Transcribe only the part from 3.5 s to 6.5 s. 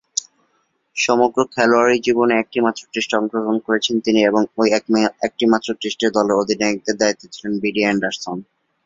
করেছেন তিনি এবং ঐ একটিমাত্র টেস্টেই দলের